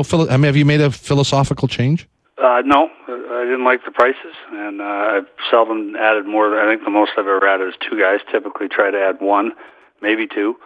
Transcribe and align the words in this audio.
So, 0.00 0.26
I 0.26 0.38
mean, 0.38 0.44
have 0.44 0.56
you 0.56 0.64
made 0.64 0.80
a 0.80 0.90
philosophical 0.90 1.68
change? 1.68 2.08
Uh, 2.38 2.62
no, 2.64 2.88
I 3.08 3.44
didn't 3.44 3.64
like 3.64 3.84
the 3.84 3.90
prices, 3.90 4.34
and 4.50 4.80
uh, 4.80 4.84
I've 4.84 5.26
seldom 5.50 5.94
added 5.96 6.26
more. 6.26 6.58
I 6.58 6.72
think 6.72 6.82
the 6.82 6.90
most 6.90 7.12
I've 7.18 7.26
ever 7.26 7.46
added 7.46 7.68
is 7.68 7.74
two 7.78 8.00
guys. 8.00 8.20
Typically, 8.30 8.68
try 8.68 8.90
to 8.90 8.98
add 8.98 9.20
one, 9.20 9.52
maybe 10.00 10.26
two. 10.26 10.56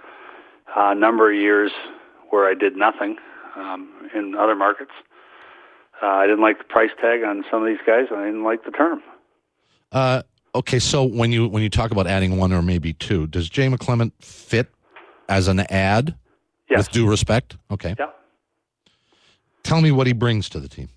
A 0.76 0.80
uh, 0.80 0.94
number 0.94 1.28
of 1.32 1.36
years 1.36 1.72
where 2.30 2.48
I 2.48 2.54
did 2.54 2.76
nothing 2.76 3.16
um, 3.56 4.08
in 4.14 4.36
other 4.36 4.54
markets. 4.54 4.92
Uh, 6.00 6.06
I 6.06 6.26
didn't 6.26 6.42
like 6.42 6.58
the 6.58 6.64
price 6.64 6.90
tag 7.00 7.24
on 7.24 7.44
some 7.50 7.62
of 7.62 7.68
these 7.68 7.84
guys, 7.84 8.06
and 8.10 8.20
I 8.20 8.26
didn't 8.26 8.44
like 8.44 8.64
the 8.64 8.70
term. 8.70 9.02
Uh, 9.90 10.22
okay, 10.54 10.78
so 10.78 11.02
when 11.02 11.32
you 11.32 11.48
when 11.48 11.64
you 11.64 11.68
talk 11.68 11.90
about 11.90 12.06
adding 12.06 12.36
one 12.36 12.52
or 12.52 12.62
maybe 12.62 12.92
two, 12.92 13.26
does 13.26 13.48
Jay 13.48 13.66
McClement 13.66 14.12
fit 14.20 14.68
as 15.28 15.48
an 15.48 15.60
ad? 15.68 16.14
Yes. 16.70 16.78
With 16.78 16.90
due 16.90 17.08
respect, 17.08 17.56
okay. 17.72 17.96
Yeah. 17.98 18.06
Tell 19.66 19.80
me 19.80 19.90
what 19.90 20.06
he 20.06 20.12
brings 20.12 20.48
to 20.50 20.60
the 20.60 20.68
team. 20.68 20.88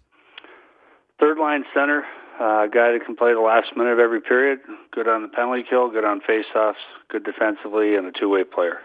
Third 1.20 1.40
line 1.40 1.66
center, 1.74 2.04
uh, 2.40 2.68
guy 2.68 2.92
that 2.92 3.02
can 3.04 3.16
play 3.16 3.34
the 3.34 3.40
last 3.40 3.76
minute 3.76 3.94
of 3.94 3.98
every 3.98 4.22
period. 4.22 4.60
Good 4.92 5.08
on 5.08 5.24
the 5.24 5.28
penalty 5.28 5.64
kill, 5.68 5.90
good 5.90 6.06
on 6.06 6.22
faceoffs, 6.22 6.76
good 7.10 7.24
defensively, 7.24 7.96
and 7.96 8.06
a 8.06 8.12
two 8.12 8.30
way 8.30 8.44
player. 8.44 8.78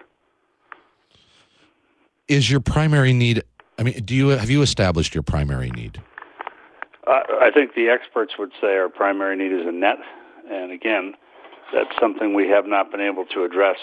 Is 2.29 2.51
your 2.51 2.61
primary 2.61 3.13
need? 3.13 3.43
I 3.79 3.83
mean, 3.83 4.03
do 4.07 4.15
you 4.15 4.29
have 4.29 4.49
you 4.49 4.63
established 4.63 5.15
your 5.15 5.23
primary 5.23 5.71
need? 5.71 6.01
Uh, 7.07 7.21
I 7.43 7.51
think 7.53 7.75
the 7.75 7.91
experts 7.91 8.39
would 8.39 8.53
say 8.63 8.79
our 8.79 8.89
primary 8.89 9.37
need 9.37 9.53
is 9.53 9.67
a 9.67 9.73
net, 9.73 9.99
and 10.51 10.73
again, 10.73 11.13
that's 11.75 11.91
something 12.01 12.33
we 12.33 12.49
have 12.49 12.67
not 12.67 12.91
been 12.91 13.03
able 13.03 13.27
to 13.27 13.45
address 13.45 13.77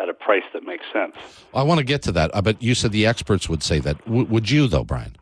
at 0.00 0.08
a 0.08 0.14
price 0.14 0.42
that 0.52 0.62
makes 0.64 0.84
sense. 0.92 1.14
I 1.54 1.62
want 1.62 1.78
to 1.78 1.84
get 1.84 2.02
to 2.02 2.12
that, 2.12 2.30
uh, 2.34 2.42
but 2.42 2.62
you 2.62 2.74
said 2.74 2.92
the 2.92 3.06
experts 3.06 3.48
would 3.48 3.62
say 3.62 3.78
that. 3.80 4.04
W- 4.04 4.26
would 4.26 4.50
you, 4.50 4.66
though, 4.66 4.84
Brian? 4.84 5.16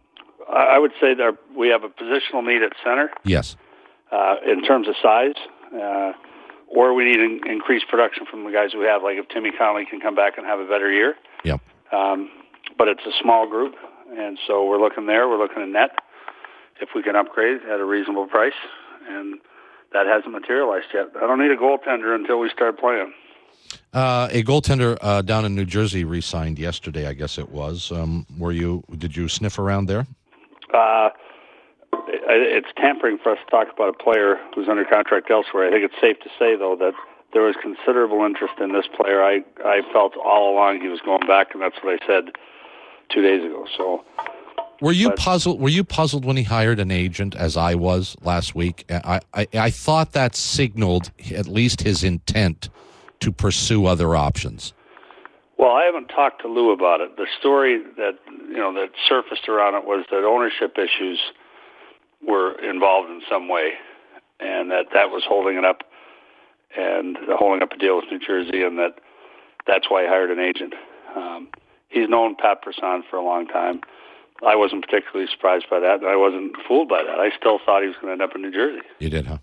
I 0.52 0.78
would 0.78 0.92
say 1.00 1.14
that 1.14 1.37
we 1.56 1.69
have 1.69 1.84
a 1.84 1.88
positional 1.88 2.45
need 2.45 2.62
at 2.62 2.73
center. 2.84 3.10
Yes. 3.24 3.56
Uh, 4.12 4.36
in 4.47 4.62
terms 4.64 4.86
of 4.89 4.94
size, 5.03 5.34
uh, 5.75 6.12
or 6.69 6.94
we 6.94 7.05
need 7.05 7.19
in- 7.20 7.41
increased 7.47 7.86
production 7.89 8.27
from 8.31 8.44
the 8.44 8.50
guys 8.50 8.70
we 8.75 8.84
have. 8.84 9.03
Like 9.03 9.16
if 9.16 9.28
Timmy 9.28 9.50
Connolly 9.56 9.86
can 9.89 10.00
come 10.00 10.14
back 10.14 10.39
and 10.39 10.47
have 10.47 10.61
a 10.61 10.66
better 10.66 10.91
year. 10.92 11.14
Yep. 11.44 11.61
Um, 11.92 12.31
but 12.78 12.88
it's 12.88 13.05
a 13.06 13.12
small 13.20 13.48
group, 13.48 13.75
and 14.16 14.38
so 14.47 14.64
we're 14.66 14.81
looking 14.81 15.06
there. 15.06 15.28
We're 15.28 15.38
looking 15.38 15.62
at 15.62 15.69
net 15.69 15.98
if 16.81 16.91
we 16.94 17.03
can 17.03 17.14
upgrade 17.16 17.62
at 17.62 17.81
a 17.81 17.84
reasonable 17.84 18.27
price, 18.27 18.59
and 19.09 19.38
that 19.92 20.06
hasn't 20.06 20.33
materialized 20.33 20.86
yet. 20.92 21.06
I 21.16 21.20
don't 21.27 21.38
need 21.38 21.50
a 21.53 21.56
goaltender 21.56 22.14
until 22.14 22.38
we 22.41 22.50
start 22.50 22.78
playing. 22.78 23.12
Uh, 23.92 24.28
a 24.33 24.42
goaltender 24.42 24.98
uh, 25.00 25.22
down 25.22 25.44
in 25.44 25.55
New 25.55 25.64
Jersey 25.64 26.02
re-signed 26.02 26.58
yesterday, 26.58 27.06
I 27.06 27.12
guess 27.12 27.38
it 27.38 27.50
was. 27.50 27.92
Um, 27.92 28.27
were 28.38 28.50
you? 28.50 28.83
Did 28.98 29.16
you 29.16 29.28
sniff 29.28 29.58
around 29.58 29.86
there? 29.86 30.06
Uh, 30.72 31.10
it's 32.27 32.69
tampering 32.77 33.19
for 33.22 33.32
us 33.32 33.38
to 33.44 33.50
talk 33.50 33.69
about 33.72 33.88
a 33.91 33.92
player 33.92 34.41
who's 34.55 34.69
under 34.69 34.84
contract 34.84 35.30
elsewhere. 35.30 35.69
I 35.69 35.70
think 35.70 35.84
it's 35.84 36.00
safe 36.00 36.19
to 36.20 36.28
say, 36.38 36.56
though, 36.56 36.77
that 36.77 36.94
there 37.32 37.42
was 37.42 37.55
considerable 37.62 38.25
interest 38.25 38.55
in 38.60 38.72
this 38.72 38.86
player. 38.97 39.22
I 39.22 39.44
I 39.64 39.82
felt 39.92 40.16
all 40.16 40.52
along 40.52 40.80
he 40.80 40.88
was 40.88 41.00
going 41.00 41.27
back, 41.28 41.55
and 41.55 41.62
that's 41.62 41.77
what 41.82 42.00
I 42.02 42.06
said 42.06 42.32
two 43.10 43.22
days 43.22 43.44
ago. 43.44 43.66
So, 43.77 44.05
were 44.80 44.92
you 44.92 45.10
but, 45.10 45.19
puzzled? 45.19 45.60
Were 45.60 45.69
you 45.69 45.84
puzzled 45.84 46.25
when 46.25 46.36
he 46.36 46.42
hired 46.42 46.80
an 46.80 46.91
agent, 46.91 47.36
as 47.36 47.56
I 47.56 47.77
was 47.77 48.16
last 48.22 48.56
week? 48.56 48.84
I, 48.91 49.20
I 49.32 49.47
I 49.55 49.70
thought 49.70 50.12
that 50.12 50.34
signaled 50.34 51.12
at 51.32 51.47
least 51.47 51.82
his 51.82 52.02
intent 52.02 52.70
to 53.25 53.33
pursue 53.33 53.86
other 53.86 54.14
options. 54.14 54.72
Well, 55.56 55.72
I 55.72 55.84
haven't 55.84 56.08
talked 56.08 56.42
to 56.42 56.48
Lou 56.48 56.72
about 56.72 57.00
it. 57.00 57.17
The 57.17 57.27
story 57.39 57.83
that 57.97 58.19
you 58.28 58.58
know 58.58 58.72
that 58.75 58.91
surfaced 59.08 59.48
around 59.48 59.75
it 59.75 59.84
was 59.84 60.05
that 60.11 60.25
ownership 60.25 60.77
issues 60.77 61.20
were 62.27 62.53
involved 62.61 63.11
in 63.11 63.22
some 63.31 63.48
way, 63.48 63.72
and 64.41 64.70
that 64.70 64.86
that 64.92 65.11
was 65.11 65.22
holding 65.27 65.56
it 65.56 65.64
up, 65.64 65.83
and 66.77 67.16
holding 67.31 67.62
up 67.62 67.72
a 67.72 67.78
deal 67.78 67.97
with 67.97 68.06
New 68.10 68.19
Jersey, 68.19 68.62
and 68.62 68.78
that 68.78 68.99
that's 69.66 69.88
why 69.88 70.03
he 70.03 70.09
hired 70.09 70.31
an 70.31 70.41
agent. 70.41 70.75
Um, 71.16 71.49
he's 71.88 72.09
known 72.09 72.34
Pat 72.34 72.62
Brisson 72.62 73.04
for 73.09 73.16
a 73.16 73.25
long 73.25 73.47
time. 73.47 73.81
I 74.44 74.56
wasn't 74.56 74.84
particularly 74.84 75.31
surprised 75.31 75.66
by 75.70 75.78
that, 75.78 76.00
and 76.00 76.09
I 76.09 76.16
wasn't 76.16 76.56
fooled 76.66 76.88
by 76.88 77.03
that. 77.04 77.20
I 77.20 77.31
still 77.38 77.59
thought 77.65 77.82
he 77.82 77.88
was 77.88 77.97
going 78.03 78.09
to 78.09 78.12
end 78.12 78.22
up 78.22 78.34
in 78.34 78.43
New 78.43 78.50
Jersey. 78.50 78.82
You 78.99 79.09
did, 79.09 79.26
huh? 79.26 79.38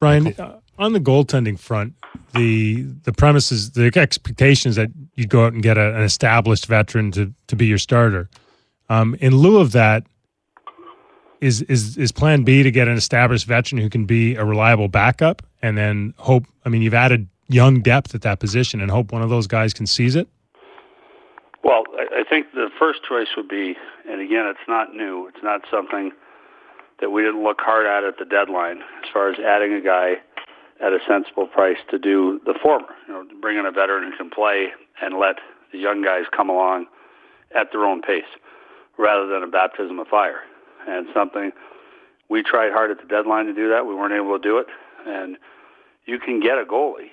Brian, 0.00 0.28
uh, 0.38 0.60
on 0.78 0.92
the 0.92 1.00
goaltending 1.00 1.58
front, 1.58 1.94
the 2.34 2.82
the 3.04 3.12
premises, 3.12 3.72
the 3.72 3.90
expectations 3.96 4.76
that 4.76 4.90
you'd 5.14 5.28
go 5.28 5.44
out 5.44 5.52
and 5.52 5.62
get 5.62 5.76
a, 5.76 5.94
an 5.96 6.02
established 6.02 6.66
veteran 6.66 7.10
to 7.12 7.32
to 7.48 7.56
be 7.56 7.66
your 7.66 7.78
starter. 7.78 8.28
Um, 8.88 9.16
in 9.20 9.34
lieu 9.36 9.58
of 9.58 9.72
that, 9.72 10.04
is 11.40 11.62
is 11.62 11.96
is 11.96 12.12
Plan 12.12 12.44
B 12.44 12.62
to 12.62 12.70
get 12.70 12.88
an 12.88 12.96
established 12.96 13.46
veteran 13.46 13.80
who 13.80 13.90
can 13.90 14.06
be 14.06 14.34
a 14.34 14.44
reliable 14.44 14.88
backup, 14.88 15.42
and 15.62 15.76
then 15.76 16.14
hope? 16.16 16.44
I 16.64 16.68
mean, 16.68 16.82
you've 16.82 16.94
added 16.94 17.28
young 17.48 17.80
depth 17.80 18.14
at 18.14 18.22
that 18.22 18.40
position, 18.40 18.80
and 18.80 18.90
hope 18.90 19.12
one 19.12 19.22
of 19.22 19.30
those 19.30 19.46
guys 19.46 19.72
can 19.72 19.86
seize 19.86 20.16
it. 20.16 20.28
Well, 21.64 21.84
I 21.98 22.22
think 22.28 22.52
the 22.52 22.70
first 22.78 23.00
choice 23.06 23.28
would 23.36 23.48
be, 23.48 23.74
and 24.08 24.20
again, 24.20 24.46
it's 24.46 24.68
not 24.68 24.94
new. 24.94 25.28
It's 25.28 25.42
not 25.42 25.62
something 25.70 26.12
that 27.00 27.10
we 27.10 27.22
didn't 27.22 27.42
look 27.42 27.60
hard 27.60 27.86
at 27.86 28.04
at 28.04 28.18
the 28.18 28.24
deadline 28.24 28.78
as 28.78 29.10
far 29.12 29.30
as 29.30 29.38
adding 29.38 29.72
a 29.72 29.80
guy 29.80 30.14
at 30.80 30.92
a 30.92 30.98
sensible 31.06 31.46
price 31.46 31.78
to 31.90 31.98
do 31.98 32.40
the 32.44 32.54
former. 32.62 32.88
You 33.06 33.14
know, 33.14 33.24
bring 33.40 33.58
in 33.58 33.66
a 33.66 33.72
veteran 33.72 34.10
who 34.10 34.16
can 34.16 34.30
play 34.30 34.68
and 35.02 35.18
let 35.18 35.36
the 35.72 35.78
young 35.78 36.02
guys 36.02 36.24
come 36.34 36.48
along 36.48 36.86
at 37.54 37.72
their 37.72 37.84
own 37.84 38.02
pace, 38.02 38.24
rather 38.96 39.26
than 39.26 39.42
a 39.42 39.46
baptism 39.46 39.98
of 39.98 40.06
fire. 40.06 40.40
And 40.86 41.08
something 41.12 41.52
we 42.28 42.42
tried 42.42 42.72
hard 42.72 42.90
at 42.90 42.98
the 43.00 43.06
deadline 43.06 43.46
to 43.46 43.54
do 43.54 43.68
that. 43.68 43.86
We 43.86 43.94
weren't 43.94 44.14
able 44.14 44.38
to 44.38 44.42
do 44.42 44.58
it, 44.58 44.66
and 45.06 45.36
you 46.06 46.18
can 46.18 46.40
get 46.40 46.58
a 46.58 46.64
goalie. 46.64 47.10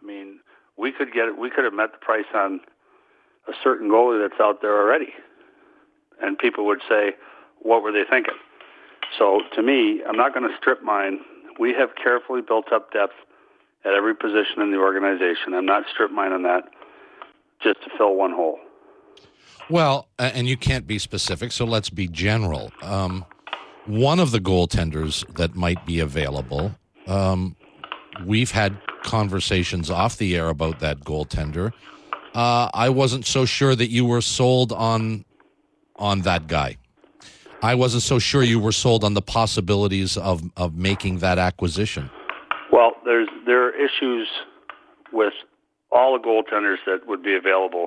I 0.00 0.06
mean, 0.06 0.40
we 0.76 0.92
could 0.92 1.12
get. 1.12 1.36
We 1.38 1.50
could 1.50 1.64
have 1.64 1.74
met 1.74 1.92
the 1.92 1.98
price 1.98 2.24
on 2.34 2.60
a 3.48 3.52
certain 3.62 3.88
goalie 3.88 4.26
that's 4.26 4.40
out 4.40 4.62
there 4.62 4.78
already, 4.80 5.12
and 6.20 6.38
people 6.38 6.66
would 6.66 6.80
say, 6.88 7.14
"What 7.60 7.82
were 7.82 7.92
they 7.92 8.04
thinking?" 8.08 8.34
So 9.18 9.40
to 9.54 9.62
me, 9.62 10.02
I'm 10.08 10.16
not 10.16 10.34
going 10.34 10.48
to 10.48 10.56
strip 10.56 10.82
mine 10.82 11.20
we 11.58 11.72
have 11.74 11.90
carefully 12.02 12.40
built 12.40 12.72
up 12.72 12.92
depth 12.92 13.14
at 13.84 13.92
every 13.92 14.14
position 14.14 14.62
in 14.62 14.70
the 14.70 14.78
organization. 14.78 15.54
I'm 15.54 15.66
not 15.66 15.84
strip 15.92 16.10
mining 16.10 16.42
that 16.44 16.64
just 17.62 17.82
to 17.84 17.90
fill 17.96 18.14
one 18.14 18.32
hole. 18.32 18.58
Well, 19.70 20.08
and 20.18 20.46
you 20.46 20.56
can't 20.56 20.86
be 20.86 20.98
specific, 20.98 21.52
so 21.52 21.64
let's 21.64 21.88
be 21.90 22.06
general. 22.06 22.70
Um, 22.82 23.24
one 23.86 24.20
of 24.20 24.30
the 24.30 24.38
goaltenders 24.38 25.26
that 25.36 25.54
might 25.54 25.84
be 25.86 26.00
available, 26.00 26.74
um, 27.06 27.56
we've 28.26 28.50
had 28.50 28.76
conversations 29.02 29.90
off 29.90 30.18
the 30.18 30.36
air 30.36 30.48
about 30.48 30.80
that 30.80 31.00
goaltender. 31.00 31.72
Uh, 32.34 32.68
I 32.74 32.88
wasn't 32.88 33.26
so 33.26 33.44
sure 33.44 33.74
that 33.74 33.90
you 33.90 34.04
were 34.04 34.20
sold 34.20 34.72
on 34.72 35.24
on 35.96 36.22
that 36.22 36.48
guy. 36.48 36.76
I 37.64 37.74
wasn't 37.74 38.02
so 38.02 38.18
sure 38.18 38.42
you 38.42 38.60
were 38.60 38.72
sold 38.72 39.04
on 39.04 39.14
the 39.14 39.22
possibilities 39.22 40.18
of, 40.18 40.42
of 40.54 40.76
making 40.76 41.20
that 41.20 41.38
acquisition. 41.38 42.10
Well, 42.70 42.92
there's 43.06 43.28
there 43.46 43.66
are 43.66 43.70
issues 43.70 44.28
with 45.14 45.32
all 45.90 46.12
the 46.12 46.22
goaltenders 46.22 46.76
that 46.84 47.08
would 47.08 47.22
be 47.22 47.34
available 47.34 47.86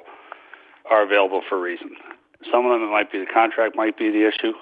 are 0.89 1.03
available 1.03 1.43
for 1.47 1.59
a 1.59 1.61
reason. 1.61 1.91
Some 2.51 2.66
of 2.66 2.71
them 2.71 2.89
it 2.89 2.91
might 2.91 3.11
be 3.11 3.19
the 3.19 3.31
contract 3.31 3.75
might 3.75 3.99
be 3.99 4.09
the 4.09 4.27
issue. 4.27 4.53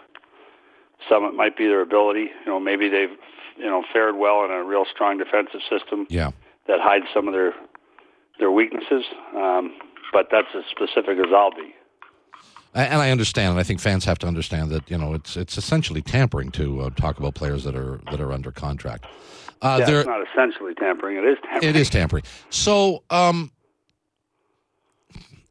Some 1.08 1.24
it 1.24 1.34
might 1.34 1.56
be 1.56 1.66
their 1.66 1.82
ability. 1.82 2.32
You 2.46 2.52
know, 2.52 2.60
maybe 2.60 2.90
they've 2.90 3.16
you 3.56 3.68
know 3.68 3.86
fared 3.94 4.18
well 4.18 4.44
in 4.44 4.52
a 4.52 4.66
real 4.66 4.84
strong 4.94 5.18
defensive 5.18 5.62
system. 5.70 6.08
Yeah. 6.10 6.32
That 6.68 6.80
hides 6.82 7.06
some 7.14 7.30
of 7.30 7.34
their 7.34 7.54
their 8.38 8.52
weaknesses. 8.52 9.06
Um, 9.34 9.78
but 10.12 10.28
that's 10.30 10.52
as 10.54 10.64
specific 10.70 11.20
as 11.20 11.32
I'll 11.34 11.52
be 11.52 11.74
and 12.76 13.02
I 13.02 13.12
understand, 13.12 13.52
and 13.52 13.60
I 13.60 13.64
think 13.64 13.80
fans 13.80 14.04
have 14.06 14.20
to 14.20 14.28
understand 14.28 14.70
that 14.72 14.90
you 14.90 14.98
know 14.98 15.14
it's 15.14 15.38
it's 15.38 15.58
essentially 15.58 16.02
tampering 16.02 16.52
to 16.52 16.82
uh, 16.82 16.90
talk 16.92 17.18
about 17.18 17.36
players 17.36 17.64
that 17.64 17.76
are 17.76 18.02
that 18.12 18.20
are 18.20 18.32
under 18.32 18.52
contract. 18.52 19.06
Uh, 19.62 19.78
yeah, 19.80 20.00
it's 20.00 20.08
not 20.08 20.22
essentially 20.32 20.74
tampering; 20.76 21.18
it 21.18 21.24
is 21.24 21.38
tampering. 21.42 21.70
It 21.70 21.76
is 21.76 21.90
tampering. 21.90 22.24
So, 22.50 23.04
um, 23.10 23.52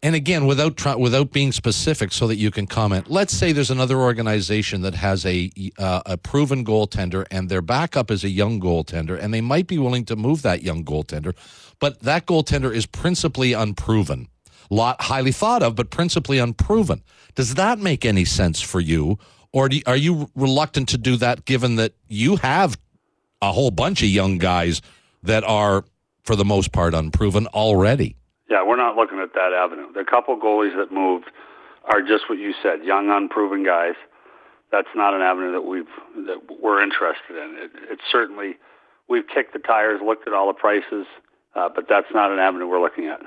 and 0.03 0.15
again, 0.15 0.45
without 0.45 0.77
try, 0.77 0.95
without 0.95 1.33
being 1.33 1.51
specific, 1.51 2.13
so 2.13 2.27
that 2.27 2.37
you 2.37 2.51
can 2.51 2.67
comment. 2.67 3.11
Let's 3.11 3.33
say 3.33 3.53
there's 3.53 3.71
another 3.71 3.97
organization 3.97 4.83
that 4.83 4.95
has 4.95 5.25
a 5.25 5.51
uh, 5.79 6.03
a 6.05 6.19
proven 6.19 6.63
goaltender, 6.63 7.27
and 7.31 7.49
their 7.49 7.63
backup 7.63 8.11
is 8.11 8.23
a 8.23 8.29
young 8.29 8.61
goaltender, 8.61 9.19
and 9.19 9.33
they 9.33 9.41
might 9.41 9.67
be 9.67 9.79
willing 9.79 10.05
to 10.05 10.17
move 10.17 10.43
that 10.43 10.63
young 10.63 10.85
goaltender, 10.85 11.35
but 11.81 12.01
that 12.01 12.27
goaltender 12.27 12.73
is 12.73 12.85
principally 12.85 13.55
unproven 13.55 14.29
lot 14.71 15.01
highly 15.03 15.33
thought 15.33 15.63
of, 15.63 15.75
but 15.75 15.91
principally 15.91 16.39
unproven. 16.39 17.03
Does 17.35 17.55
that 17.55 17.79
make 17.79 18.05
any 18.05 18.25
sense 18.25 18.61
for 18.61 18.81
you? 18.81 19.19
Or 19.53 19.69
you, 19.71 19.83
are 19.87 19.97
you 19.97 20.31
reluctant 20.35 20.89
to 20.91 20.99
do 20.99 21.17
that 21.17 21.45
given 21.45 21.77
that 21.77 21.95
you 22.09 22.37
have 22.37 22.79
a 23.41 23.53
whole 23.53 23.71
bunch 23.71 24.03
of 24.03 24.09
young 24.09 24.39
guys 24.39 24.83
that 25.23 25.45
are, 25.45 25.85
for 26.25 26.35
the 26.35 26.45
most 26.45 26.73
part, 26.73 26.95
unproven 26.95 27.47
already? 27.49 28.17
Yeah, 28.51 28.65
we're 28.65 28.77
not 28.77 28.97
looking 28.97 29.21
at 29.21 29.33
that 29.35 29.53
avenue. 29.53 29.93
The 29.93 30.05
couple 30.05 30.37
goalies 30.39 30.77
that 30.77 30.93
moved 30.93 31.27
are 31.85 32.01
just 32.01 32.29
what 32.29 32.39
you 32.39 32.53
said, 32.63 32.85
young, 32.85 33.11
unproven 33.11 33.65
guys. 33.65 33.95
That's 34.73 34.89
not 34.95 35.15
an 35.15 35.23
avenue 35.23 35.53
that 35.53 35.63
we've 35.63 35.87
that 36.27 36.61
we're 36.61 36.83
interested 36.83 37.37
in. 37.37 37.57
It, 37.57 37.71
it's 37.91 38.03
certainly 38.11 38.57
we've 39.09 39.27
kicked 39.33 39.53
the 39.53 39.61
tires, 39.61 40.01
looked 40.05 40.27
at 40.27 40.35
all 40.35 40.49
the 40.49 40.59
prices, 40.59 41.07
uh, 41.55 41.69
but 41.75 41.87
that's 41.89 42.09
not 42.13 42.33
an 42.33 42.39
avenue 42.39 42.67
we're 42.67 42.81
looking 42.81 43.07
at. 43.07 43.21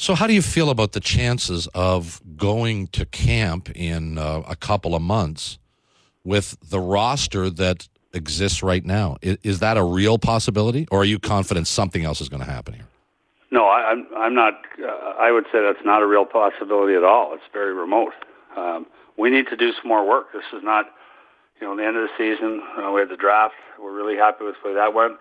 So, 0.00 0.14
how 0.14 0.26
do 0.26 0.32
you 0.32 0.40
feel 0.40 0.70
about 0.70 0.92
the 0.92 1.00
chances 1.00 1.68
of 1.74 2.22
going 2.34 2.86
to 2.86 3.04
camp 3.04 3.70
in 3.76 4.16
uh, 4.16 4.42
a 4.48 4.56
couple 4.56 4.94
of 4.94 5.02
months 5.02 5.58
with 6.24 6.56
the 6.70 6.80
roster 6.80 7.50
that 7.50 7.86
exists 8.14 8.62
right 8.62 8.82
now? 8.82 9.18
Is, 9.20 9.36
is, 9.42 9.58
that 9.58 9.76
a 9.76 9.84
real 9.84 10.16
possibility, 10.16 10.88
or 10.90 11.02
are 11.02 11.04
you 11.04 11.18
confident 11.18 11.66
something 11.66 12.02
else 12.02 12.22
is 12.22 12.30
going 12.30 12.42
to 12.42 12.50
happen 12.50 12.72
here? 12.72 12.86
No, 13.50 13.66
I, 13.66 13.92
am 13.92 14.06
I'm, 14.16 14.22
I'm 14.22 14.34
not. 14.34 14.54
Uh, 14.82 14.88
I 15.20 15.32
would 15.32 15.44
say 15.52 15.60
that's 15.60 15.84
not 15.84 16.00
a 16.00 16.06
real 16.06 16.24
possibility 16.24 16.94
at 16.94 17.04
all. 17.04 17.34
It's 17.34 17.44
very 17.52 17.74
remote. 17.74 18.14
Um, 18.56 18.86
we 19.18 19.28
need 19.28 19.48
to 19.48 19.56
do 19.56 19.70
some 19.74 19.86
more 19.86 20.08
work. 20.08 20.32
This 20.32 20.44
is 20.54 20.64
not, 20.64 20.86
you 21.60 21.66
know, 21.66 21.76
the 21.76 21.84
end 21.84 21.98
of 21.98 22.08
the 22.08 22.14
season. 22.16 22.62
Uh, 22.82 22.90
we 22.90 23.00
had 23.00 23.10
the 23.10 23.18
draft. 23.18 23.54
We're 23.78 23.94
really 23.94 24.16
happy 24.16 24.46
with 24.46 24.54
the 24.62 24.70
way 24.70 24.74
that 24.76 24.94
went. 24.94 25.18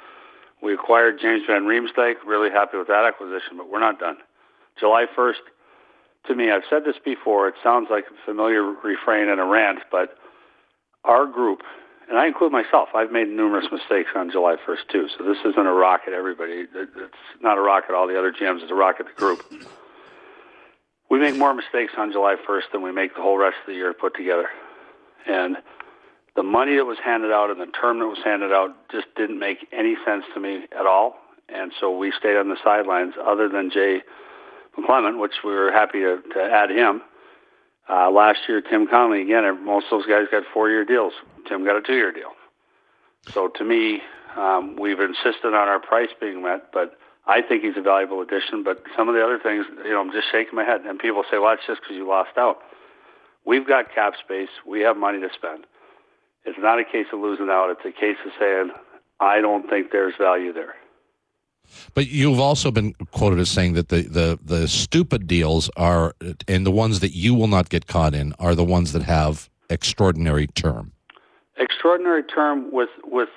We 0.64 0.74
acquired 0.74 1.20
James 1.20 1.44
Van 1.48 1.64
Riemsdyk. 1.64 2.24
Really 2.26 2.50
happy 2.50 2.78
with 2.78 2.88
that 2.88 3.04
acquisition, 3.04 3.58
but 3.58 3.70
we're 3.70 3.82
not 3.82 4.00
done. 4.00 4.16
July 4.80 5.06
1st, 5.18 5.44
to 6.28 6.36
me, 6.36 6.52
I've 6.52 6.64
said 6.70 6.84
this 6.86 6.98
before. 7.04 7.48
It 7.48 7.56
sounds 7.64 7.88
like 7.90 8.06
a 8.06 8.26
familiar 8.26 8.64
refrain 8.64 9.30
and 9.30 9.40
a 9.40 9.46
rant, 9.46 9.80
but 9.92 10.18
our 11.04 11.26
group, 11.26 11.62
and 12.10 12.18
I 12.18 12.28
include 12.28 12.52
myself, 12.52 12.90
I've 12.96 13.12
made 13.12 13.30
numerous 13.30 13.68
mistakes 13.72 14.10
on 14.16 14.32
July 14.32 14.56
1st 14.68 14.88
too. 14.92 15.08
So 15.18 15.24
this 15.24 15.38
isn't 15.46 15.66
a 15.66 15.74
rock 15.74 16.02
at 16.08 16.14
everybody. 16.14 16.66
It's 16.74 17.14
not 17.42 17.58
a 17.58 17.62
rock 17.62 17.86
at 17.88 17.96
all 17.96 18.08
the 18.08 18.18
other 18.18 18.32
GMs. 18.32 18.62
It's 18.62 18.72
a 18.72 18.76
rock 18.76 18.98
at 19.00 19.06
the 19.06 19.14
group. 19.14 19.44
We 21.10 21.20
make 21.20 21.36
more 21.36 21.54
mistakes 21.54 21.94
on 21.98 22.12
July 22.12 22.36
1st 22.48 22.72
than 22.72 22.82
we 22.82 22.92
make 22.92 23.16
the 23.16 23.22
whole 23.22 23.38
rest 23.38 23.58
of 23.62 23.68
the 23.68 23.74
year 23.74 23.94
put 23.94 24.16
together. 24.16 24.48
And 25.28 25.58
the 26.36 26.44
money 26.44 26.76
that 26.76 26.86
was 26.86 26.98
handed 27.04 27.32
out 27.32 27.50
and 27.50 27.60
the 27.60 27.68
term 27.68 28.00
that 28.00 28.08
was 28.08 28.20
handed 28.24 28.52
out 28.52 28.76
just 28.92 29.08
didn't 29.16 29.40
make 29.40 29.68
any 29.72 29.96
sense 30.06 30.26
to 30.34 30.40
me 30.40 30.66
at 30.78 30.86
all. 30.86 31.16
And 31.48 31.72
so 31.80 31.96
we 31.96 32.12
stayed 32.18 32.38
on 32.38 32.50
the 32.50 32.58
sidelines 32.64 33.16
other 33.24 33.50
than 33.50 33.72
Jay 33.72 34.02
McClement, 34.82 35.20
which 35.20 35.44
we 35.44 35.52
were 35.52 35.72
happy 35.72 36.00
to, 36.00 36.22
to 36.34 36.42
add 36.42 36.70
him. 36.70 37.02
Uh, 37.90 38.12
last 38.12 38.40
year, 38.48 38.62
Tim 38.62 38.88
Connolly, 38.88 39.22
again, 39.22 39.66
most 39.66 39.86
of 39.92 40.00
those 40.00 40.06
guys 40.06 40.28
got 40.32 40.44
four-year 40.54 40.86
deals. 40.86 41.14
Tim 41.48 41.66
got 41.66 41.76
a 41.76 41.82
two-year 41.82 42.12
deal. 42.12 42.32
So 43.32 43.48
to 43.48 43.64
me, 43.64 44.02
um, 44.38 44.76
we've 44.76 45.00
insisted 45.00 45.48
on 45.48 45.68
our 45.68 45.80
price 45.80 46.10
being 46.22 46.44
met, 46.44 46.72
but 46.72 46.98
I 47.26 47.42
think 47.42 47.64
he's 47.64 47.78
a 47.78 47.82
valuable 47.82 48.22
addition. 48.22 48.64
But 48.64 48.84
some 48.96 49.10
of 49.10 49.16
the 49.16 49.24
other 49.24 49.40
things, 49.42 49.66
you 49.84 49.92
know, 49.92 50.02
I'm 50.02 50.12
just 50.12 50.28
shaking 50.32 50.56
my 50.56 50.64
head. 50.64 50.82
And 50.86 51.00
people 51.00 51.24
say, 51.32 51.40
well, 51.40 51.50
that's 51.56 51.66
just 51.66 51.82
because 51.82 51.96
you 51.96 52.08
lost 52.08 52.38
out. 52.38 52.60
We've 53.46 53.68
got 53.68 53.94
cap 53.94 54.14
space. 54.24 54.50
We 54.68 54.82
have 54.82 54.98
money 54.98 55.20
to 55.20 55.30
spend. 55.34 55.66
It's 56.46 56.58
not 56.60 56.80
a 56.80 56.86
case 56.86 57.08
of 57.12 57.20
losing 57.20 57.50
out. 57.50 57.70
It's 57.72 57.86
a 57.86 57.92
case 58.00 58.18
of 58.26 58.32
saying, 58.40 58.72
I 59.20 59.42
don't 59.42 59.70
think 59.70 59.92
there's 59.92 60.14
value 60.20 60.54
there. 60.54 60.76
But 61.94 62.08
you've 62.08 62.40
also 62.40 62.72
been 62.72 62.94
quoted 63.12 63.40
as 63.40 63.50
saying 63.50 63.74
that 63.74 63.90
the, 63.90 64.02
the, 64.02 64.40
the 64.44 64.68
stupid 64.68 65.28
deals 65.28 65.70
are, 65.76 66.16
and 66.48 66.66
the 66.66 66.72
ones 66.72 67.00
that 67.00 67.12
you 67.12 67.34
will 67.34 67.48
not 67.48 67.70
get 67.70 67.88
caught 67.88 68.14
in, 68.14 68.34
are 68.40 68.56
the 68.56 68.64
ones 68.64 68.94
that 68.94 69.04
have 69.04 69.50
extraordinary 69.70 70.48
term. 70.48 70.92
Extraordinary 71.58 72.24
term 72.24 72.72
with, 72.72 72.90
with 73.04 73.30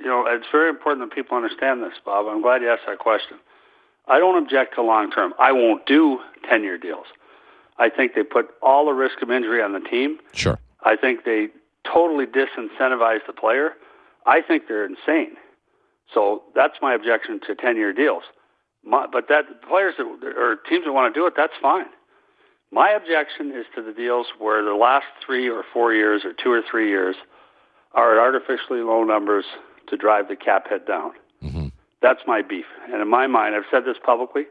you 0.00 0.06
know, 0.06 0.24
it's 0.26 0.46
very 0.52 0.68
important 0.68 1.08
that 1.08 1.14
people 1.14 1.36
understand 1.36 1.82
this, 1.82 1.94
Bob. 2.04 2.26
I'm 2.26 2.42
glad 2.42 2.62
you 2.62 2.70
asked 2.70 2.82
that 2.86 2.98
question. 2.98 3.36
I 4.06 4.18
don't 4.18 4.42
object 4.42 4.74
to 4.76 4.82
long 4.82 5.10
term. 5.10 5.34
I 5.38 5.52
won't 5.52 5.84
do 5.86 6.20
10 6.48 6.62
year 6.62 6.78
deals. 6.78 7.06
I 7.78 7.88
think 7.88 8.14
they 8.14 8.22
put 8.22 8.50
all 8.62 8.86
the 8.86 8.92
risk 8.92 9.22
of 9.22 9.30
injury 9.30 9.62
on 9.62 9.72
the 9.72 9.80
team. 9.80 10.18
Sure. 10.32 10.58
I 10.82 10.96
think 10.96 11.24
they 11.24 11.48
totally 11.84 12.26
disincentivize 12.26 13.26
the 13.26 13.32
player. 13.32 13.74
I 14.26 14.40
think 14.40 14.68
they're 14.68 14.84
insane. 14.84 15.36
So 16.12 16.42
that's 16.54 16.74
my 16.80 16.94
objection 16.94 17.40
to 17.46 17.54
10 17.54 17.76
year 17.76 17.92
deals. 17.92 18.22
My, 18.84 19.06
but 19.10 19.28
that 19.28 19.44
players 19.68 19.94
that, 19.98 20.04
or 20.04 20.56
teams 20.68 20.84
that 20.84 20.92
want 20.92 21.12
to 21.12 21.18
do 21.18 21.26
it, 21.26 21.34
that's 21.36 21.52
fine. 21.60 21.86
My 22.70 22.90
objection 22.90 23.50
is 23.50 23.66
to 23.74 23.82
the 23.82 23.92
deals 23.92 24.26
where 24.38 24.62
the 24.62 24.74
last 24.74 25.06
three 25.24 25.48
or 25.48 25.64
four 25.72 25.94
years 25.94 26.22
or 26.24 26.32
two 26.32 26.50
or 26.50 26.62
three 26.68 26.88
years 26.88 27.16
are 27.92 28.12
at 28.12 28.18
artificially 28.18 28.80
low 28.80 29.04
numbers 29.04 29.44
to 29.88 29.96
drive 29.96 30.28
the 30.28 30.36
cap 30.36 30.68
head 30.68 30.86
down. 30.86 31.12
Mm-hmm. 31.42 31.68
That's 32.02 32.20
my 32.26 32.42
beef. 32.42 32.66
And 32.92 33.00
in 33.00 33.08
my 33.08 33.26
mind, 33.26 33.54
I've 33.54 33.64
said 33.70 33.84
this 33.84 33.96
publicly. 34.04 34.44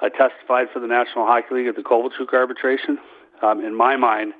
I 0.00 0.08
testified 0.08 0.68
for 0.72 0.80
the 0.80 0.86
National 0.86 1.26
Hockey 1.26 1.54
League 1.54 1.66
at 1.66 1.76
the 1.76 1.82
Kovalchuk 1.82 2.32
arbitration. 2.32 2.98
Um, 3.42 3.64
in 3.64 3.74
my 3.74 3.96
mind, 3.96 4.32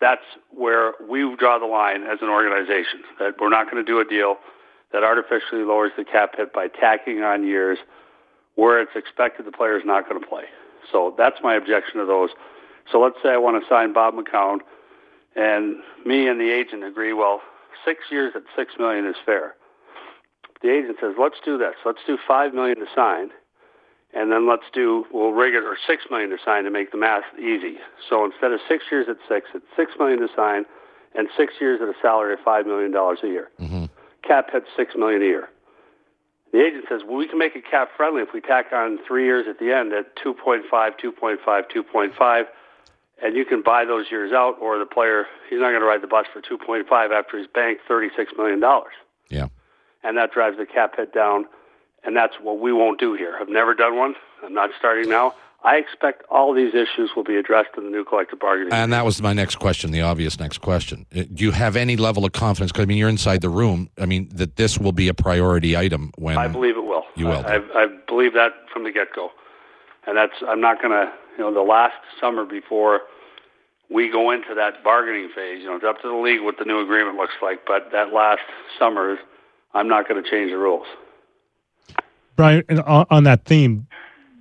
that's 0.00 0.22
where 0.50 0.94
we 1.08 1.34
draw 1.36 1.58
the 1.58 1.66
line 1.66 2.02
as 2.02 2.18
an 2.22 2.28
organization. 2.28 3.02
That 3.18 3.34
we're 3.40 3.50
not 3.50 3.70
going 3.70 3.84
to 3.84 3.90
do 3.90 4.00
a 4.00 4.04
deal 4.04 4.36
that 4.92 5.02
artificially 5.02 5.62
lowers 5.62 5.92
the 5.96 6.04
cap 6.04 6.36
hit 6.36 6.52
by 6.52 6.68
tacking 6.68 7.22
on 7.22 7.46
years 7.46 7.78
where 8.54 8.80
it's 8.80 8.92
expected 8.94 9.46
the 9.46 9.52
player 9.52 9.78
is 9.78 9.84
not 9.84 10.08
going 10.08 10.20
to 10.20 10.26
play. 10.26 10.44
So 10.90 11.14
that's 11.16 11.36
my 11.42 11.54
objection 11.54 12.00
to 12.00 12.06
those. 12.06 12.30
So 12.90 13.00
let's 13.00 13.16
say 13.22 13.30
I 13.30 13.38
want 13.38 13.62
to 13.62 13.68
sign 13.68 13.92
Bob 13.92 14.14
McCown, 14.14 14.58
and 15.36 15.76
me 16.04 16.28
and 16.28 16.40
the 16.40 16.50
agent 16.50 16.84
agree. 16.84 17.12
Well, 17.12 17.40
six 17.84 18.00
years 18.10 18.32
at 18.34 18.42
six 18.56 18.74
million 18.78 19.06
is 19.06 19.16
fair. 19.24 19.54
The 20.60 20.70
agent 20.70 20.98
says, 21.00 21.14
"Let's 21.18 21.38
do 21.44 21.56
this. 21.56 21.74
Let's 21.84 22.00
do 22.06 22.18
five 22.28 22.52
million 22.52 22.78
to 22.78 22.86
sign, 22.94 23.30
and 24.12 24.30
then 24.30 24.48
let's 24.48 24.68
do 24.72 25.06
we'll 25.12 25.30
rig 25.30 25.54
it 25.54 25.64
or 25.64 25.76
six 25.86 26.04
million 26.10 26.30
to 26.30 26.38
sign 26.44 26.64
to 26.64 26.70
make 26.70 26.90
the 26.90 26.98
math 26.98 27.24
easy. 27.38 27.78
So 28.10 28.24
instead 28.24 28.52
of 28.52 28.60
six 28.68 28.84
years 28.90 29.06
at 29.08 29.16
six, 29.28 29.48
it's 29.54 29.64
six 29.76 29.92
million 29.98 30.20
to 30.20 30.28
sign, 30.36 30.64
and 31.14 31.28
six 31.36 31.54
years 31.60 31.80
at 31.80 31.88
a 31.88 31.94
salary 32.02 32.34
of 32.34 32.40
five 32.44 32.66
million 32.66 32.90
dollars 32.90 33.20
a 33.22 33.28
year." 33.28 33.50
Mm-hmm 33.60 33.81
cap 34.22 34.50
hits 34.52 34.66
six 34.76 34.94
million 34.96 35.22
a 35.22 35.26
year. 35.26 35.48
The 36.52 36.60
agent 36.62 36.84
says, 36.88 37.00
well, 37.06 37.16
we 37.16 37.26
can 37.26 37.38
make 37.38 37.56
it 37.56 37.64
cap 37.68 37.88
friendly 37.96 38.20
if 38.20 38.34
we 38.34 38.40
tack 38.40 38.72
on 38.72 38.98
three 39.06 39.24
years 39.24 39.46
at 39.48 39.58
the 39.58 39.72
end 39.72 39.92
at 39.94 40.14
2.5, 40.16 40.68
2.5, 40.70 41.38
2.5, 41.44 42.44
and 43.22 43.36
you 43.36 43.44
can 43.46 43.62
buy 43.62 43.86
those 43.86 44.10
years 44.10 44.32
out, 44.32 44.56
or 44.60 44.78
the 44.78 44.84
player 44.84 45.26
he's 45.48 45.60
not 45.60 45.70
going 45.70 45.80
to 45.80 45.86
ride 45.86 46.02
the 46.02 46.06
bus 46.06 46.26
for 46.30 46.42
2.5 46.42 47.10
after 47.10 47.38
he's 47.38 47.46
banked 47.46 47.82
36 47.88 48.32
million 48.36 48.60
dollars. 48.60 48.92
Yeah, 49.30 49.48
and 50.02 50.16
that 50.18 50.32
drives 50.32 50.58
the 50.58 50.66
cap 50.66 50.96
hit 50.96 51.14
down, 51.14 51.46
and 52.04 52.14
that's 52.16 52.34
what 52.42 52.58
we 52.58 52.72
won't 52.72 53.00
do 53.00 53.14
here. 53.14 53.38
I've 53.40 53.48
never 53.48 53.74
done 53.74 53.96
one. 53.96 54.14
I'm 54.44 54.52
not 54.52 54.70
starting 54.78 55.08
now. 55.08 55.34
I 55.64 55.76
expect 55.76 56.24
all 56.28 56.52
these 56.52 56.74
issues 56.74 57.10
will 57.14 57.22
be 57.22 57.36
addressed 57.36 57.70
in 57.76 57.84
the 57.84 57.90
new 57.90 58.04
collective 58.04 58.40
bargaining. 58.40 58.72
And 58.72 58.92
that 58.92 59.04
was 59.04 59.22
my 59.22 59.32
next 59.32 59.56
question, 59.56 59.92
the 59.92 60.00
obvious 60.00 60.40
next 60.40 60.58
question. 60.58 61.06
Uh, 61.14 61.22
do 61.32 61.44
you 61.44 61.52
have 61.52 61.76
any 61.76 61.96
level 61.96 62.24
of 62.24 62.32
confidence? 62.32 62.72
Because 62.72 62.82
I 62.82 62.86
mean, 62.86 62.98
you're 62.98 63.08
inside 63.08 63.42
the 63.42 63.48
room. 63.48 63.88
I 63.96 64.06
mean, 64.06 64.28
that 64.34 64.56
this 64.56 64.78
will 64.78 64.92
be 64.92 65.06
a 65.08 65.14
priority 65.14 65.76
item 65.76 66.12
when 66.18 66.36
I 66.36 66.48
believe 66.48 66.76
it 66.76 66.84
will. 66.84 67.04
You 67.14 67.26
will. 67.26 67.44
I, 67.46 67.56
I, 67.56 67.84
I 67.84 67.86
believe 68.08 68.34
that 68.34 68.52
from 68.72 68.84
the 68.84 68.90
get 68.90 69.12
go, 69.14 69.30
and 70.06 70.16
that's 70.16 70.34
I'm 70.48 70.60
not 70.60 70.82
going 70.82 70.92
to. 70.92 71.12
You 71.38 71.44
know, 71.44 71.54
the 71.54 71.62
last 71.62 71.94
summer 72.20 72.44
before 72.44 73.00
we 73.88 74.10
go 74.10 74.30
into 74.30 74.54
that 74.54 74.84
bargaining 74.84 75.30
phase, 75.34 75.60
you 75.60 75.66
know, 75.66 75.76
it's 75.76 75.84
up 75.84 76.02
to 76.02 76.08
the 76.08 76.14
league 76.14 76.42
what 76.42 76.58
the 76.58 76.64
new 76.64 76.80
agreement 76.80 77.16
looks 77.16 77.34
like. 77.40 77.60
But 77.66 77.90
that 77.92 78.12
last 78.12 78.42
summer, 78.78 79.16
I'm 79.74 79.88
not 79.88 80.08
going 80.08 80.22
to 80.22 80.28
change 80.28 80.50
the 80.50 80.58
rules. 80.58 80.86
Brian, 82.36 82.64
on 82.80 83.24
that 83.24 83.44
theme, 83.44 83.86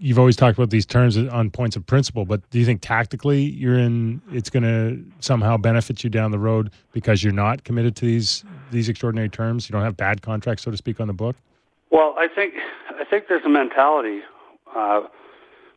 you've 0.01 0.17
always 0.17 0.36
talked 0.36 0.58
about 0.58 0.72
these 0.72 0.86
terms 0.86 1.15
on 1.15 1.51
points 1.51 1.75
of 1.75 1.86
principle, 1.86 2.25
but 2.25 2.48
do 2.50 2.60
you 2.60 2.65
think 2.65 2.81
tactically 2.81 3.41
you're 3.41 3.77
in? 3.77 4.22
It's 4.31 4.50
going 4.50 4.63
to 4.63 5.03
somehow 5.20 5.58
benefit 5.58 6.03
you 6.03 6.10
down 6.10 6.31
the 6.31 6.39
road 6.39 6.72
because 6.91 7.24
you're 7.24 7.31
not 7.31 7.63
committed 7.63 7.96
to 7.98 8.05
these 8.05 8.43
these 8.72 8.89
extraordinary 8.89 9.29
terms. 9.29 9.70
You 9.70 9.74
don't 9.74 9.84
have 9.84 9.96
bad 9.96 10.22
contracts, 10.22 10.63
so 10.63 10.72
to 10.72 10.77
speak, 10.77 11.00
on 11.00 11.08
the 11.08 11.13
book. 11.13 11.36
Well, 11.91 12.15
I 12.17 12.27
think 12.27 12.55
I 12.89 13.05
think 13.05 13.25
there's 13.29 13.46
a 13.46 13.50
mentality. 13.50 14.22
Uh, 14.75 15.03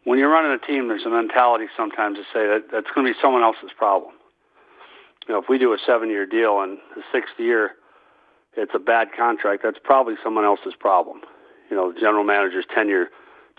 when 0.04 0.18
you're 0.18 0.30
running 0.30 0.52
a 0.52 0.66
team, 0.66 0.88
there's 0.88 1.04
a 1.04 1.10
mentality 1.10 1.66
sometimes 1.76 2.18
to 2.18 2.24
say 2.24 2.46
that 2.46 2.64
that's 2.72 2.86
going 2.94 3.06
to 3.06 3.12
be 3.12 3.18
someone 3.20 3.42
else's 3.42 3.70
problem. 3.76 4.14
You 5.28 5.34
know, 5.34 5.40
if 5.40 5.48
we 5.48 5.58
do 5.58 5.72
a 5.72 5.78
seven-year 5.86 6.26
deal 6.26 6.60
and 6.60 6.78
the 6.94 7.02
sixth 7.12 7.38
year 7.38 7.72
it's 8.56 8.72
a 8.72 8.78
bad 8.78 9.08
contract, 9.16 9.64
that's 9.64 9.78
probably 9.82 10.14
someone 10.22 10.44
else's 10.44 10.74
problem. 10.78 11.22
You 11.70 11.76
know, 11.76 11.92
the 11.92 11.98
general 11.98 12.22
manager's 12.22 12.66
tenure 12.72 13.08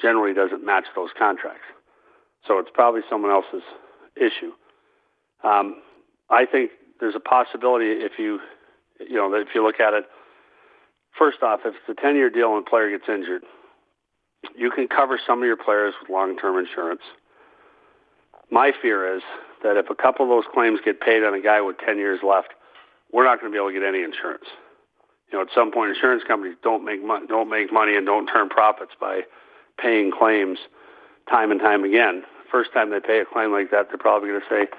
generally 0.01 0.33
doesn't 0.33 0.65
match 0.65 0.85
those 0.95 1.09
contracts. 1.17 1.65
So 2.47 2.59
it's 2.59 2.69
probably 2.73 3.01
someone 3.09 3.31
else's 3.31 3.63
issue. 4.15 4.51
Um, 5.43 5.81
I 6.29 6.45
think 6.45 6.71
there's 6.99 7.15
a 7.15 7.19
possibility 7.19 7.85
if 7.85 8.13
you, 8.17 8.39
you 8.99 9.15
know, 9.15 9.33
if 9.33 9.49
you 9.53 9.63
look 9.63 9.79
at 9.79 9.93
it, 9.93 10.05
first 11.17 11.41
off, 11.43 11.61
if 11.65 11.75
it's 11.75 11.97
a 11.97 12.01
10 12.01 12.15
year 12.15 12.29
deal 12.29 12.55
and 12.55 12.65
a 12.65 12.69
player 12.69 12.89
gets 12.89 13.09
injured, 13.09 13.43
you 14.55 14.69
can 14.69 14.87
cover 14.87 15.19
some 15.25 15.39
of 15.39 15.45
your 15.45 15.57
players 15.57 15.93
with 15.99 16.09
long 16.09 16.37
term 16.37 16.57
insurance. 16.57 17.01
My 18.51 18.71
fear 18.81 19.15
is 19.17 19.23
that 19.63 19.77
if 19.77 19.89
a 19.89 19.95
couple 19.95 20.25
of 20.25 20.29
those 20.29 20.49
claims 20.53 20.79
get 20.85 21.01
paid 21.01 21.23
on 21.23 21.33
a 21.33 21.41
guy 21.41 21.61
with 21.61 21.77
10 21.83 21.97
years 21.97 22.19
left, 22.21 22.49
we're 23.11 23.23
not 23.23 23.39
going 23.39 23.51
to 23.51 23.55
be 23.55 23.59
able 23.59 23.69
to 23.69 23.79
get 23.79 23.87
any 23.87 24.03
insurance. 24.03 24.45
You 25.31 25.39
know, 25.39 25.41
at 25.41 25.49
some 25.55 25.71
point, 25.71 25.89
insurance 25.89 26.23
companies 26.27 26.55
don't 26.61 26.85
make 26.85 27.03
money, 27.03 27.25
don't 27.27 27.49
make 27.49 27.73
money 27.73 27.95
and 27.95 28.05
don't 28.05 28.27
turn 28.27 28.49
profits 28.49 28.91
by 28.99 29.21
paying 29.79 30.11
claims 30.11 30.59
time 31.29 31.51
and 31.51 31.59
time 31.59 31.83
again 31.83 32.23
first 32.55 32.71
time 32.71 32.89
they 32.89 33.01
pay 33.03 33.19
a 33.19 33.25
claim 33.25 33.51
like 33.51 33.71
that, 33.71 33.89
they're 33.89 33.99
probably 33.99 34.29
going 34.29 34.39
to 34.39 34.47
say, 34.47 34.71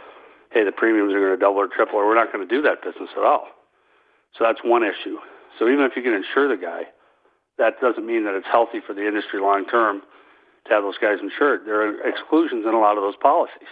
hey, 0.50 0.64
the 0.64 0.72
premiums 0.72 1.12
are 1.12 1.20
going 1.20 1.36
to 1.36 1.36
double 1.36 1.60
or 1.60 1.68
triple, 1.68 2.00
or 2.00 2.06
we're 2.06 2.16
not 2.16 2.32
going 2.32 2.40
to 2.40 2.48
do 2.48 2.62
that 2.62 2.80
business 2.80 3.10
at 3.12 3.22
all. 3.22 3.52
So 4.32 4.44
that's 4.44 4.60
one 4.64 4.82
issue. 4.82 5.20
So 5.58 5.68
even 5.68 5.84
if 5.84 5.92
you 5.96 6.00
can 6.00 6.14
insure 6.14 6.48
the 6.48 6.56
guy, 6.56 6.88
that 7.58 7.80
doesn't 7.80 8.06
mean 8.06 8.24
that 8.24 8.34
it's 8.34 8.48
healthy 8.48 8.80
for 8.80 8.94
the 8.94 9.06
industry 9.06 9.40
long 9.40 9.66
term 9.66 10.00
to 10.64 10.70
have 10.72 10.82
those 10.82 10.96
guys 10.96 11.20
insured. 11.20 11.68
There 11.68 11.84
are 11.84 12.08
exclusions 12.08 12.64
in 12.64 12.72
a 12.72 12.80
lot 12.80 12.96
of 12.96 13.04
those 13.04 13.16
policies. 13.16 13.68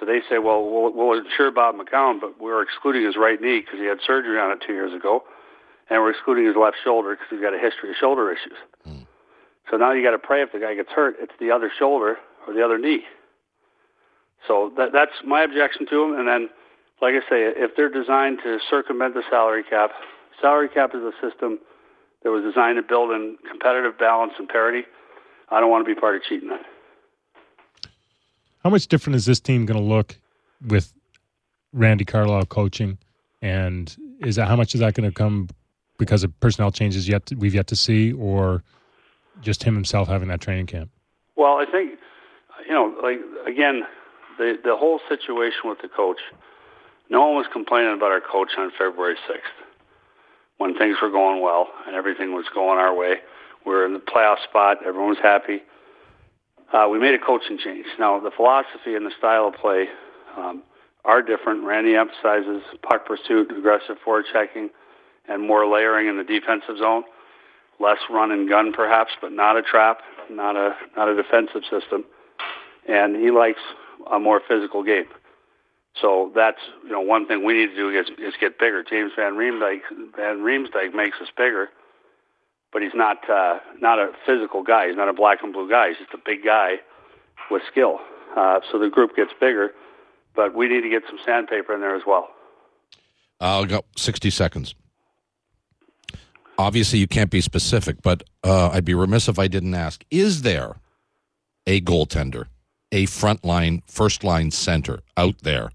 So 0.00 0.06
they 0.06 0.20
say, 0.30 0.38
well, 0.38 0.64
we'll, 0.64 0.92
we'll 0.92 1.18
insure 1.18 1.50
Bob 1.50 1.76
McCown, 1.76 2.20
but 2.20 2.40
we're 2.40 2.62
excluding 2.62 3.04
his 3.04 3.16
right 3.16 3.40
knee 3.40 3.60
because 3.60 3.80
he 3.80 3.86
had 3.86 3.98
surgery 4.06 4.38
on 4.38 4.52
it 4.52 4.64
two 4.64 4.72
years 4.72 4.94
ago, 4.94 5.24
and 5.90 6.00
we're 6.00 6.10
excluding 6.10 6.46
his 6.46 6.56
left 6.56 6.76
shoulder 6.82 7.12
because 7.12 7.26
he's 7.28 7.40
got 7.40 7.52
a 7.52 7.58
history 7.58 7.90
of 7.90 7.96
shoulder 7.96 8.32
issues. 8.32 8.56
Mm. 8.86 8.97
So 9.70 9.76
now 9.76 9.92
you 9.92 10.02
got 10.02 10.12
to 10.12 10.18
pray 10.18 10.42
if 10.42 10.52
the 10.52 10.58
guy 10.58 10.74
gets 10.74 10.90
hurt, 10.90 11.16
it's 11.20 11.32
the 11.40 11.50
other 11.50 11.70
shoulder 11.78 12.16
or 12.46 12.54
the 12.54 12.64
other 12.64 12.78
knee. 12.78 13.02
So 14.46 14.72
that, 14.76 14.92
that's 14.92 15.12
my 15.24 15.42
objection 15.42 15.86
to 15.88 16.00
them. 16.00 16.18
And 16.18 16.28
then, 16.28 16.48
like 17.02 17.14
I 17.14 17.20
say, 17.28 17.52
if 17.54 17.76
they're 17.76 17.90
designed 17.90 18.38
to 18.44 18.58
circumvent 18.70 19.14
the 19.14 19.22
salary 19.28 19.62
cap, 19.68 19.90
salary 20.40 20.68
cap 20.68 20.94
is 20.94 21.02
a 21.02 21.12
system 21.20 21.58
that 22.22 22.30
was 22.30 22.42
designed 22.42 22.76
to 22.76 22.82
build 22.82 23.10
in 23.10 23.36
competitive 23.48 23.98
balance 23.98 24.32
and 24.38 24.48
parity. 24.48 24.86
I 25.50 25.60
don't 25.60 25.70
want 25.70 25.86
to 25.86 25.94
be 25.94 25.98
part 25.98 26.16
of 26.16 26.22
cheating 26.22 26.48
that. 26.48 26.64
How 28.64 28.70
much 28.70 28.88
different 28.88 29.16
is 29.16 29.26
this 29.26 29.40
team 29.40 29.66
going 29.66 29.78
to 29.80 29.86
look 29.86 30.16
with 30.66 30.92
Randy 31.72 32.04
Carlyle 32.04 32.46
coaching? 32.46 32.98
And 33.40 33.94
is 34.20 34.36
that 34.36 34.48
how 34.48 34.56
much 34.56 34.74
is 34.74 34.80
that 34.80 34.94
going 34.94 35.08
to 35.08 35.14
come 35.14 35.48
because 35.98 36.24
of 36.24 36.38
personnel 36.40 36.70
changes 36.70 37.08
yet 37.08 37.26
to, 37.26 37.34
we've 37.36 37.54
yet 37.54 37.68
to 37.68 37.76
see, 37.76 38.12
or 38.12 38.62
just 39.40 39.62
him 39.62 39.74
himself 39.74 40.08
having 40.08 40.28
that 40.28 40.40
training 40.40 40.66
camp? 40.66 40.90
Well, 41.36 41.56
I 41.56 41.64
think 41.70 41.98
you 42.66 42.72
know, 42.74 42.94
like 43.02 43.18
again, 43.46 43.82
the 44.38 44.58
the 44.62 44.76
whole 44.76 45.00
situation 45.08 45.62
with 45.64 45.78
the 45.82 45.88
coach. 45.88 46.20
No 47.10 47.26
one 47.26 47.36
was 47.36 47.46
complaining 47.50 47.94
about 47.94 48.12
our 48.12 48.20
coach 48.20 48.50
on 48.58 48.70
February 48.70 49.16
sixth 49.26 49.50
when 50.58 50.76
things 50.76 50.98
were 51.00 51.10
going 51.10 51.40
well 51.40 51.68
and 51.86 51.96
everything 51.96 52.34
was 52.34 52.44
going 52.52 52.78
our 52.78 52.94
way. 52.94 53.14
We 53.64 53.72
were 53.72 53.86
in 53.86 53.94
the 53.94 53.98
playoff 53.98 54.42
spot. 54.44 54.78
Everyone 54.84 55.10
was 55.10 55.18
happy 55.22 55.62
uh, 56.72 56.86
we 56.90 56.98
made 56.98 57.14
a 57.14 57.18
coaching 57.18 57.58
change. 57.58 57.86
Now, 57.98 58.20
the 58.20 58.30
philosophy 58.30 58.94
and 58.94 59.06
the 59.06 59.12
style 59.18 59.48
of 59.48 59.54
play 59.54 59.86
um, 60.36 60.62
are 61.04 61.22
different. 61.22 61.64
Randy 61.64 61.96
emphasizes 61.96 62.62
puck 62.82 63.06
pursuit, 63.06 63.50
aggressive 63.56 63.96
forward 64.04 64.26
checking, 64.32 64.70
and 65.28 65.46
more 65.46 65.66
layering 65.66 66.08
in 66.08 66.18
the 66.18 66.24
defensive 66.24 66.78
zone. 66.78 67.04
Less 67.80 67.98
run 68.10 68.30
and 68.32 68.48
gun, 68.48 68.72
perhaps, 68.72 69.12
but 69.20 69.32
not 69.32 69.56
a 69.56 69.62
trap, 69.62 70.00
not 70.30 70.56
a 70.56 70.76
not 70.96 71.08
a 71.08 71.14
defensive 71.14 71.62
system. 71.70 72.04
And 72.88 73.16
he 73.16 73.30
likes 73.30 73.60
a 74.10 74.18
more 74.18 74.40
physical 74.46 74.82
game. 74.82 75.06
So 76.00 76.32
that's 76.34 76.60
you 76.84 76.90
know 76.90 77.00
one 77.00 77.26
thing 77.26 77.44
we 77.44 77.54
need 77.54 77.68
to 77.68 77.76
do 77.76 77.90
is, 77.90 78.08
is 78.18 78.34
get 78.40 78.58
bigger. 78.58 78.82
James 78.82 79.12
Van 79.16 79.34
Riemsdyk 79.34 79.80
Van 80.16 80.38
Riemsdyk 80.38 80.94
makes 80.94 81.18
us 81.20 81.28
bigger 81.36 81.70
but 82.72 82.82
he's 82.82 82.94
not 82.94 83.28
uh, 83.28 83.58
not 83.80 83.98
a 83.98 84.10
physical 84.26 84.62
guy. 84.62 84.88
He's 84.88 84.96
not 84.96 85.08
a 85.08 85.12
black 85.12 85.42
and 85.42 85.52
blue 85.52 85.68
guy. 85.68 85.88
He's 85.88 85.98
just 85.98 86.12
a 86.14 86.18
big 86.24 86.44
guy 86.44 86.76
with 87.50 87.62
skill. 87.70 88.00
Uh, 88.36 88.60
so 88.70 88.78
the 88.78 88.90
group 88.90 89.16
gets 89.16 89.32
bigger, 89.40 89.70
but 90.34 90.54
we 90.54 90.68
need 90.68 90.82
to 90.82 90.90
get 90.90 91.02
some 91.08 91.18
sandpaper 91.24 91.74
in 91.74 91.80
there 91.80 91.96
as 91.96 92.02
well. 92.06 92.28
I'll 93.40 93.64
go 93.64 93.84
60 93.96 94.30
seconds. 94.30 94.74
Obviously, 96.58 96.98
you 96.98 97.06
can't 97.06 97.30
be 97.30 97.40
specific, 97.40 98.02
but 98.02 98.24
uh, 98.42 98.70
I'd 98.72 98.84
be 98.84 98.94
remiss 98.94 99.28
if 99.28 99.38
I 99.38 99.46
didn't 99.46 99.74
ask: 99.74 100.04
Is 100.10 100.42
there 100.42 100.76
a 101.66 101.80
goaltender, 101.80 102.46
a 102.90 103.06
frontline, 103.06 103.82
first 103.86 104.24
line 104.24 104.50
center 104.50 105.00
out 105.16 105.38
there, 105.42 105.70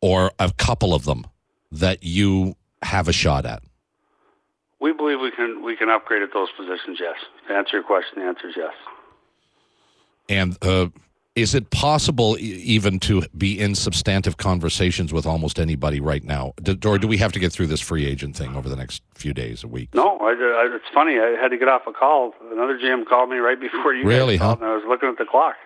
or 0.00 0.30
a 0.38 0.52
couple 0.56 0.94
of 0.94 1.04
them 1.04 1.26
that 1.72 2.04
you 2.04 2.54
have 2.82 3.08
a 3.08 3.12
shot 3.12 3.44
at? 3.44 3.62
We 4.80 4.92
believe 4.92 5.20
we 5.20 5.32
can 5.32 5.64
we 5.64 5.76
can 5.76 5.88
upgrade 5.88 6.22
at 6.22 6.32
those 6.32 6.48
positions. 6.56 6.98
Yes. 7.00 7.16
To 7.48 7.54
answer 7.54 7.78
your 7.78 7.84
question, 7.84 8.22
the 8.22 8.28
answer 8.28 8.48
is 8.48 8.54
yes. 8.56 8.74
And 10.28 10.56
uh, 10.62 10.88
is 11.34 11.54
it 11.54 11.70
possible 11.70 12.36
even 12.38 12.98
to 13.00 13.22
be 13.36 13.58
in 13.58 13.74
substantive 13.74 14.36
conversations 14.36 15.12
with 15.12 15.24
almost 15.24 15.58
anybody 15.58 15.98
right 15.98 16.24
now, 16.24 16.52
or 16.84 16.98
do 16.98 17.08
we 17.08 17.16
have 17.16 17.32
to 17.32 17.38
get 17.38 17.52
through 17.52 17.68
this 17.68 17.80
free 17.80 18.06
agent 18.06 18.36
thing 18.36 18.54
over 18.54 18.68
the 18.68 18.76
next 18.76 19.02
few 19.14 19.32
days, 19.32 19.64
a 19.64 19.68
week? 19.68 19.88
No, 19.94 20.18
I, 20.18 20.32
I, 20.32 20.76
it's 20.76 20.92
funny. 20.92 21.18
I 21.18 21.36
had 21.40 21.48
to 21.48 21.56
get 21.56 21.68
off 21.68 21.82
a 21.86 21.92
call. 21.92 22.34
Another 22.50 22.78
GM 22.78 23.06
called 23.06 23.30
me 23.30 23.38
right 23.38 23.58
before 23.58 23.94
you 23.94 24.04
really, 24.04 24.36
huh? 24.36 24.56
and 24.60 24.68
I 24.68 24.74
was 24.74 24.84
looking 24.86 25.08
at 25.08 25.16
the 25.16 25.24
clock. 25.24 25.56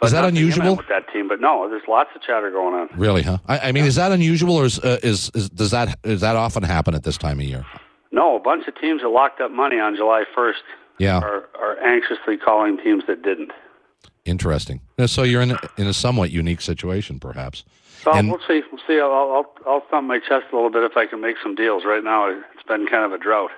But 0.00 0.06
is 0.06 0.12
that 0.12 0.24
unusual 0.24 0.76
with 0.76 0.88
that 0.88 1.12
team? 1.12 1.28
But 1.28 1.40
no, 1.40 1.68
there's 1.68 1.86
lots 1.86 2.10
of 2.16 2.22
chatter 2.22 2.50
going 2.50 2.74
on. 2.74 2.88
Really, 2.98 3.22
huh? 3.22 3.38
I, 3.46 3.58
I 3.68 3.72
mean, 3.72 3.84
is 3.84 3.96
that 3.96 4.12
unusual, 4.12 4.56
or 4.56 4.64
is, 4.64 4.78
uh, 4.80 4.98
is, 5.02 5.30
is 5.34 5.50
does 5.50 5.70
that 5.72 6.00
does 6.02 6.22
that 6.22 6.36
often 6.36 6.62
happen 6.62 6.94
at 6.94 7.04
this 7.04 7.18
time 7.18 7.38
of 7.38 7.44
year? 7.44 7.66
No, 8.10 8.34
a 8.34 8.40
bunch 8.40 8.66
of 8.66 8.74
teams 8.80 9.02
that 9.02 9.08
locked 9.08 9.40
up 9.40 9.52
money 9.52 9.78
on 9.78 9.94
July 9.94 10.24
1st 10.36 10.54
yeah. 10.98 11.18
are, 11.18 11.48
are 11.60 11.78
anxiously 11.78 12.36
calling 12.36 12.76
teams 12.78 13.04
that 13.06 13.22
didn't. 13.22 13.52
Interesting. 14.24 14.80
So 15.06 15.22
you're 15.22 15.42
in 15.42 15.52
a, 15.52 15.58
in 15.78 15.86
a 15.86 15.94
somewhat 15.94 16.30
unique 16.30 16.60
situation, 16.60 17.18
perhaps. 17.18 17.64
So 18.02 18.12
and, 18.12 18.30
we'll 18.30 18.40
see. 18.46 18.62
We'll 18.70 18.80
see. 18.86 18.98
I'll, 19.00 19.10
I'll 19.10 19.54
I'll 19.66 19.82
thump 19.90 20.08
my 20.08 20.18
chest 20.18 20.46
a 20.52 20.54
little 20.54 20.70
bit 20.70 20.84
if 20.84 20.96
I 20.96 21.06
can 21.06 21.20
make 21.20 21.36
some 21.42 21.54
deals. 21.54 21.84
Right 21.84 22.02
now, 22.02 22.28
it's 22.28 22.62
been 22.66 22.86
kind 22.86 23.04
of 23.04 23.12
a 23.12 23.18
drought. 23.18 23.50